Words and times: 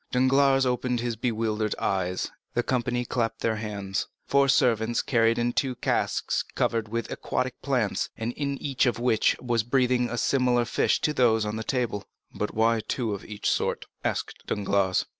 Danglars 0.11 0.65
opened 0.65 0.99
his 0.99 1.15
bewildered 1.15 1.75
eyes; 1.77 2.31
the 2.55 2.63
company 2.63 3.05
clapped 3.05 3.41
their 3.41 3.57
hands. 3.57 4.07
Four 4.25 4.47
servants 4.49 5.03
carried 5.03 5.37
in 5.37 5.53
two 5.53 5.75
casks 5.75 6.43
covered 6.55 6.87
with 6.87 7.11
aquatic 7.11 7.61
plants, 7.61 8.09
and 8.17 8.33
in 8.33 8.57
each 8.57 8.87
of 8.87 8.97
which 8.97 9.37
was 9.39 9.61
breathing 9.61 10.09
a 10.09 10.17
fish 10.17 10.23
similar 10.23 10.65
to 10.65 11.13
those 11.13 11.45
on 11.45 11.55
the 11.55 11.63
table. 11.63 12.03
"But 12.33 12.55
why 12.55 12.77
have 12.77 12.87
two 12.87 13.13
of 13.13 13.23
each 13.25 13.47
sort?" 13.47 13.85
asked 14.03 14.47
Danglars. 14.47 15.05